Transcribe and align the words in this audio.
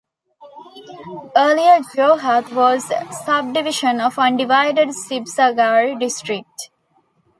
Earlier 1.37 1.77
Jorhat 1.95 2.51
was 2.53 2.89
a 2.89 3.07
sub-division 3.23 4.01
of 4.01 4.17
undivided 4.17 4.87
Sibsagar 4.89 5.99
district. 5.99 6.71